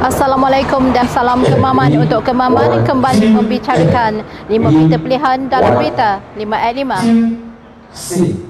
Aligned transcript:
Assalamualaikum 0.00 0.96
dan 0.96 1.04
salam 1.12 1.44
kemaman 1.44 1.92
untuk 2.00 2.24
kemaman 2.24 2.88
kembali 2.88 3.36
membicarakan 3.36 4.24
lima 4.48 4.72
berita 4.72 4.96
pilihan 4.96 5.38
dalam 5.44 5.76
berita 5.76 6.24
5 6.40 6.40
at 6.56 6.72
5. 8.40 8.49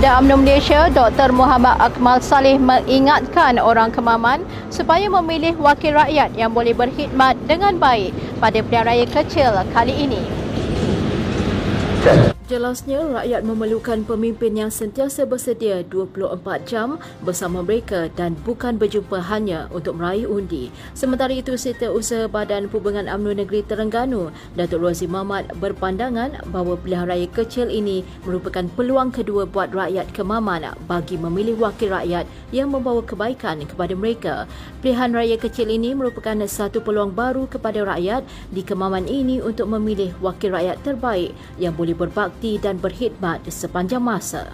Pemuda 0.00 0.16
UMNO 0.16 0.36
Malaysia, 0.40 0.88
Dr. 0.88 1.28
Muhammad 1.28 1.76
Akmal 1.76 2.24
Saleh 2.24 2.56
mengingatkan 2.56 3.60
orang 3.60 3.92
kemaman 3.92 4.40
supaya 4.72 5.04
memilih 5.12 5.52
wakil 5.60 5.92
rakyat 5.92 6.32
yang 6.40 6.56
boleh 6.56 6.72
berkhidmat 6.72 7.36
dengan 7.44 7.76
baik 7.76 8.08
pada 8.40 8.64
pilihan 8.64 8.88
raya 8.88 9.04
kecil 9.04 9.52
kali 9.76 9.92
ini. 10.08 10.24
Jelasnya, 12.50 13.06
rakyat 13.06 13.46
memerlukan 13.46 14.02
pemimpin 14.02 14.58
yang 14.58 14.74
sentiasa 14.74 15.22
bersedia 15.22 15.86
24 15.86 16.42
jam 16.66 16.98
bersama 17.22 17.62
mereka 17.62 18.10
dan 18.18 18.34
bukan 18.42 18.74
berjumpa 18.74 19.22
hanya 19.22 19.70
untuk 19.70 19.94
meraih 19.94 20.26
undi. 20.26 20.74
Sementara 20.90 21.30
itu, 21.30 21.54
Setiausaha 21.54 22.26
Badan 22.26 22.66
Perhubungan 22.66 23.06
UMNO 23.06 23.38
Negeri 23.38 23.62
Terengganu, 23.62 24.34
Datuk 24.58 24.82
Rozi 24.82 25.06
Mahmad 25.06 25.46
berpandangan 25.62 26.42
bahawa 26.50 26.74
pilihan 26.82 27.06
raya 27.06 27.30
kecil 27.30 27.70
ini 27.70 28.02
merupakan 28.26 28.66
peluang 28.74 29.14
kedua 29.14 29.46
buat 29.46 29.70
rakyat 29.70 30.10
kemaman 30.10 30.74
bagi 30.90 31.22
memilih 31.22 31.54
wakil 31.54 31.94
rakyat 31.94 32.26
yang 32.50 32.74
membawa 32.74 33.06
kebaikan 33.06 33.62
kepada 33.62 33.94
mereka. 33.94 34.50
Pilihan 34.82 35.14
raya 35.14 35.38
kecil 35.38 35.70
ini 35.70 35.94
merupakan 35.94 36.34
satu 36.50 36.82
peluang 36.82 37.14
baru 37.14 37.46
kepada 37.46 37.86
rakyat 37.86 38.26
di 38.50 38.66
kemaman 38.66 39.06
ini 39.06 39.38
untuk 39.38 39.70
memilih 39.70 40.10
wakil 40.18 40.58
rakyat 40.58 40.82
terbaik 40.82 41.30
yang 41.62 41.78
boleh 41.78 41.94
berbakti 41.94 42.39
berbakti 42.40 42.56
dan 42.56 42.80
berkhidmat 42.80 43.44
sepanjang 43.52 44.00
masa. 44.00 44.48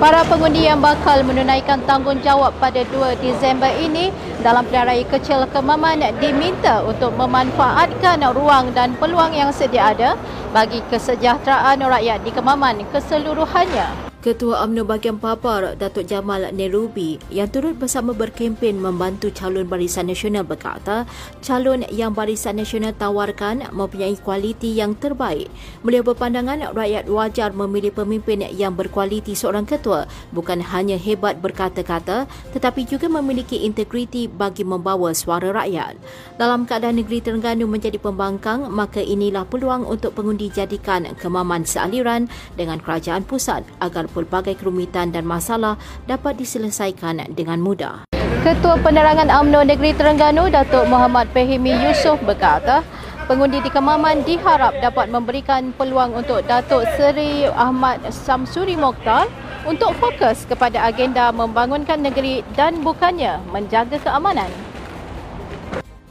Para 0.00 0.24
pengundi 0.28 0.68
yang 0.68 0.80
bakal 0.80 1.24
menunaikan 1.24 1.80
tanggungjawab 1.88 2.52
pada 2.60 2.84
2 2.92 3.16
Disember 3.20 3.72
ini 3.80 4.12
dalam 4.44 4.64
raya 4.68 5.04
kecil 5.08 5.48
Kemaman 5.48 6.04
diminta 6.20 6.84
untuk 6.84 7.16
memanfaatkan 7.16 8.20
ruang 8.36 8.72
dan 8.76 8.92
peluang 9.00 9.32
yang 9.32 9.52
sedia 9.52 9.96
ada 9.96 10.16
bagi 10.52 10.84
kesejahteraan 10.92 11.80
rakyat 11.80 12.20
di 12.24 12.30
Kemaman 12.32 12.84
keseluruhannya. 12.92 14.15
Ketua 14.24 14.64
UMNO 14.64 14.88
bahagian 14.88 15.20
Papar, 15.20 15.76
Datuk 15.76 16.08
Jamal 16.08 16.48
Nerubi 16.50 17.20
yang 17.28 17.52
turut 17.52 17.76
bersama 17.78 18.16
berkempen 18.16 18.80
membantu 18.80 19.28
calon 19.30 19.68
Barisan 19.68 20.08
Nasional 20.08 20.42
berkata, 20.42 21.04
calon 21.44 21.86
yang 21.92 22.10
Barisan 22.10 22.58
Nasional 22.58 22.96
tawarkan 22.96 23.68
mempunyai 23.70 24.16
kualiti 24.18 24.72
yang 24.72 24.98
terbaik. 24.98 25.52
Beliau 25.84 26.02
berpandangan 26.02 26.74
rakyat 26.74 27.06
wajar 27.12 27.54
memilih 27.54 27.94
pemimpin 27.94 28.42
yang 28.56 28.74
berkualiti 28.74 29.36
seorang 29.36 29.68
ketua 29.68 30.10
bukan 30.34 30.58
hanya 30.58 30.98
hebat 30.98 31.38
berkata-kata 31.38 32.24
tetapi 32.50 32.88
juga 32.88 33.12
memiliki 33.12 33.68
integriti 33.68 34.26
bagi 34.26 34.64
membawa 34.64 35.12
suara 35.12 35.54
rakyat. 35.54 35.94
Dalam 36.40 36.64
keadaan 36.64 36.98
negeri 36.98 37.22
Terengganu 37.22 37.68
menjadi 37.70 38.00
pembangkang, 38.00 38.72
maka 38.74 38.98
inilah 38.98 39.46
peluang 39.46 39.86
untuk 39.86 40.18
pengundi 40.18 40.50
jadikan 40.50 41.06
kemaman 41.14 41.62
sealiran 41.62 42.26
dengan 42.58 42.82
kerajaan 42.82 43.22
pusat 43.22 43.62
agar 43.78 44.08
pelbagai 44.16 44.56
kerumitan 44.56 45.12
dan 45.12 45.28
masalah 45.28 45.76
dapat 46.08 46.40
diselesaikan 46.40 47.20
dengan 47.36 47.60
mudah. 47.60 48.08
Ketua 48.40 48.80
Penerangan 48.80 49.28
UMNO 49.28 49.68
Negeri 49.68 49.92
Terengganu, 49.92 50.48
Datuk 50.48 50.88
Muhammad 50.88 51.28
Fahimi 51.36 51.76
Yusof 51.76 52.16
berkata, 52.24 52.80
pengundi 53.28 53.60
di 53.60 53.68
Kemaman 53.68 54.24
diharap 54.24 54.78
dapat 54.80 55.12
memberikan 55.12 55.74
peluang 55.74 56.16
untuk 56.16 56.46
Datuk 56.48 56.88
Seri 56.96 57.44
Ahmad 57.52 58.00
Samsuri 58.08 58.78
Mokhtar 58.78 59.28
untuk 59.66 59.92
fokus 59.98 60.46
kepada 60.46 60.86
agenda 60.86 61.34
membangunkan 61.34 61.98
negeri 61.98 62.46
dan 62.54 62.86
bukannya 62.86 63.42
menjaga 63.50 63.98
keamanan. 63.98 64.48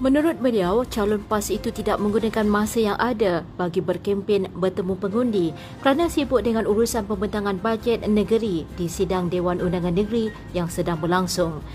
Menurut 0.06 0.38
beliau, 0.38 0.86
calon 0.86 1.18
PAS 1.26 1.50
itu 1.50 1.74
tidak 1.74 1.98
menggunakan 1.98 2.46
masa 2.46 2.78
yang 2.78 2.98
ada 3.02 3.42
bagi 3.58 3.82
berkempen 3.82 4.54
bertemu 4.54 4.94
pengundi 5.02 5.50
kerana 5.82 6.14
sibuk 6.14 6.46
dengan 6.46 6.70
urusan 6.70 7.10
pembentangan 7.10 7.58
bajet 7.58 8.06
negeri 8.06 8.70
di 8.78 8.86
sidang 8.86 9.34
Dewan 9.34 9.58
Undangan 9.58 9.98
Negeri 9.98 10.30
yang 10.54 10.70
sedang 10.70 11.02
berlangsung. 11.02 11.66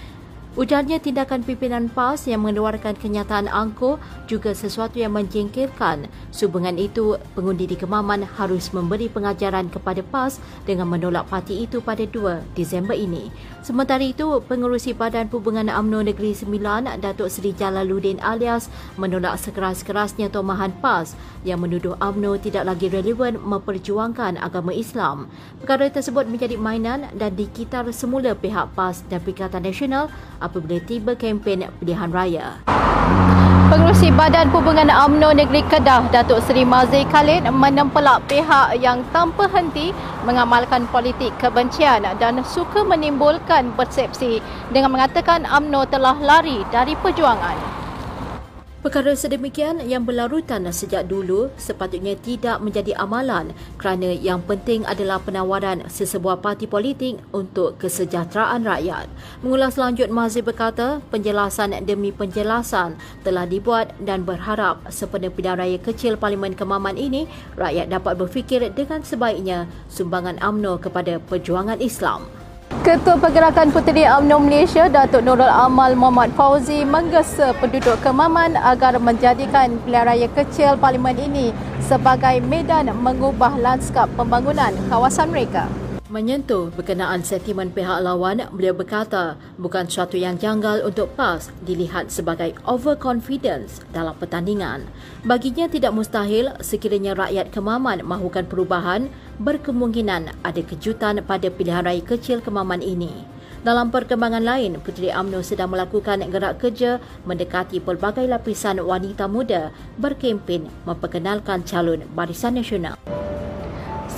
Ujarnya 0.59 0.99
tindakan 0.99 1.47
pimpinan 1.47 1.87
PAS 1.87 2.27
yang 2.27 2.43
mengeluarkan 2.43 2.99
kenyataan 2.99 3.47
angkuh 3.47 4.03
juga 4.27 4.51
sesuatu 4.51 4.99
yang 4.99 5.15
menjengkelkan. 5.15 6.11
Sehubungan 6.35 6.75
itu, 6.75 7.15
pengundi 7.39 7.71
di 7.71 7.79
Kemaman 7.79 8.27
harus 8.35 8.75
memberi 8.75 9.07
pengajaran 9.07 9.71
kepada 9.71 10.03
PAS 10.03 10.43
dengan 10.67 10.91
menolak 10.91 11.31
parti 11.31 11.63
itu 11.63 11.79
pada 11.79 12.03
2 12.03 12.43
Disember 12.59 12.99
ini. 12.99 13.31
Sementara 13.63 14.03
itu, 14.03 14.43
pengurusi 14.43 14.91
Badan 14.91 15.31
Perhubungan 15.31 15.71
UMNO 15.71 16.11
Negeri 16.11 16.35
Sembilan, 16.35 16.99
Datuk 16.99 17.31
Seri 17.31 17.55
Jalaluddin 17.55 18.19
alias 18.19 18.67
menolak 18.99 19.39
sekeras-kerasnya 19.39 20.35
tomahan 20.35 20.75
PAS 20.83 21.15
yang 21.47 21.63
menuduh 21.63 21.95
UMNO 22.03 22.43
tidak 22.43 22.67
lagi 22.67 22.91
relevan 22.91 23.39
memperjuangkan 23.39 24.35
agama 24.43 24.75
Islam. 24.75 25.31
Perkara 25.63 25.87
tersebut 25.95 26.27
menjadi 26.27 26.59
mainan 26.59 27.07
dan 27.15 27.39
dikitar 27.39 27.87
semula 27.95 28.35
pihak 28.35 28.75
PAS 28.75 29.07
dan 29.07 29.23
Perikatan 29.23 29.63
Nasional 29.63 30.11
apabila 30.41 30.81
tiba 30.83 31.13
kempen 31.15 31.69
pilihan 31.79 32.11
raya. 32.11 32.59
Pengurusi 33.71 34.11
Badan 34.11 34.51
Perhubungan 34.51 34.91
UMNO 34.91 35.31
Negeri 35.31 35.63
Kedah, 35.71 36.11
Datuk 36.11 36.43
Seri 36.43 36.67
Mazir 36.67 37.07
Khalid 37.07 37.47
menempelak 37.55 38.27
pihak 38.27 38.83
yang 38.83 39.07
tanpa 39.15 39.47
henti 39.47 39.95
mengamalkan 40.27 40.91
politik 40.91 41.31
kebencian 41.39 42.03
dan 42.19 42.43
suka 42.43 42.83
menimbulkan 42.83 43.71
persepsi 43.79 44.43
dengan 44.75 44.91
mengatakan 44.91 45.47
UMNO 45.47 45.87
telah 45.87 46.19
lari 46.19 46.67
dari 46.75 46.99
perjuangan. 46.99 47.70
Perkara 48.81 49.13
sedemikian 49.13 49.85
yang 49.85 50.09
berlarutan 50.09 50.65
sejak 50.73 51.05
dulu 51.05 51.53
sepatutnya 51.61 52.17
tidak 52.17 52.65
menjadi 52.65 52.97
amalan 52.97 53.53
kerana 53.77 54.09
yang 54.09 54.41
penting 54.41 54.89
adalah 54.89 55.21
penawaran 55.21 55.85
sesebuah 55.85 56.41
parti 56.41 56.65
politik 56.65 57.21
untuk 57.29 57.77
kesejahteraan 57.77 58.65
rakyat. 58.65 59.05
Mengulas 59.45 59.77
lanjut 59.77 60.09
Mazir 60.09 60.49
berkata, 60.49 61.05
penjelasan 61.13 61.77
demi 61.85 62.09
penjelasan 62.09 62.97
telah 63.21 63.45
dibuat 63.45 63.93
dan 64.01 64.25
berharap 64.25 64.81
sempena 64.89 65.29
pilihan 65.29 65.61
raya 65.61 65.77
kecil 65.77 66.17
Parlimen 66.17 66.57
Kemaman 66.57 66.97
ini, 66.97 67.29
rakyat 67.61 67.93
dapat 67.93 68.17
berfikir 68.17 68.65
dengan 68.73 69.05
sebaiknya 69.05 69.69
sumbangan 69.93 70.41
UMNO 70.41 70.81
kepada 70.81 71.21
perjuangan 71.21 71.85
Islam. 71.85 72.40
Ketua 72.81 73.21
Pergerakan 73.21 73.77
Puteri 73.77 74.09
UMNO 74.09 74.41
Malaysia 74.41 74.89
Datuk 74.89 75.21
Nurul 75.21 75.53
Amal 75.53 75.93
Muhammad 75.93 76.33
Fauzi 76.33 76.81
menggesa 76.81 77.53
penduduk 77.61 78.01
Kemaman 78.01 78.57
agar 78.57 78.97
menjadikan 78.97 79.77
pilihan 79.85 80.09
raya 80.09 80.29
kecil 80.33 80.81
parlimen 80.81 81.13
ini 81.21 81.53
sebagai 81.85 82.41
medan 82.41 82.89
mengubah 82.97 83.53
lanskap 83.61 84.09
pembangunan 84.17 84.73
kawasan 84.89 85.29
mereka. 85.29 85.69
Menyentuh 86.11 86.75
berkenaan 86.75 87.23
sentimen 87.23 87.71
pihak 87.71 88.03
lawan, 88.03 88.43
beliau 88.51 88.75
berkata 88.75 89.39
bukan 89.63 89.87
suatu 89.87 90.19
yang 90.19 90.35
janggal 90.35 90.83
untuk 90.83 91.15
PAS 91.15 91.55
dilihat 91.63 92.11
sebagai 92.11 92.51
overconfidence 92.67 93.79
dalam 93.95 94.19
pertandingan. 94.19 94.91
Baginya 95.23 95.71
tidak 95.71 95.95
mustahil 95.95 96.51
sekiranya 96.59 97.15
rakyat 97.15 97.55
Kemaman 97.55 98.03
mahukan 98.03 98.43
perubahan, 98.51 99.07
berkemungkinan 99.39 100.35
ada 100.43 100.63
kejutan 100.67 101.23
pada 101.23 101.47
pilihan 101.47 101.87
raya 101.87 102.03
kecil 102.03 102.43
Kemaman 102.43 102.83
ini. 102.83 103.23
Dalam 103.63 103.95
perkembangan 103.95 104.43
lain, 104.43 104.83
Puteri 104.83 105.15
UMNO 105.15 105.47
sedang 105.47 105.71
melakukan 105.71 106.27
gerak 106.27 106.59
kerja 106.59 106.99
mendekati 107.23 107.79
pelbagai 107.79 108.27
lapisan 108.27 108.83
wanita 108.83 109.31
muda 109.31 109.71
berkempen 109.95 110.75
memperkenalkan 110.91 111.63
calon 111.63 112.03
Barisan 112.19 112.59
Nasional. 112.59 112.99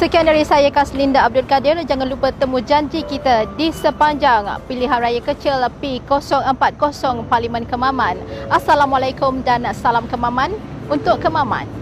Sekian 0.03 0.27
dari 0.27 0.43
saya 0.43 0.67
Kaslinda 0.67 1.23
Abdul 1.23 1.47
Kadir. 1.47 1.79
Jangan 1.87 2.11
lupa 2.11 2.35
temu 2.35 2.59
janji 2.59 3.07
kita 3.07 3.47
di 3.55 3.71
sepanjang 3.71 4.51
pilihan 4.67 4.99
raya 4.99 5.23
kecil 5.23 5.63
P040 5.79 7.23
Parlimen 7.31 7.63
Kemaman. 7.63 8.19
Assalamualaikum 8.51 9.47
dan 9.47 9.63
salam 9.71 10.11
Kemaman 10.11 10.59
untuk 10.91 11.23
Kemaman. 11.23 11.82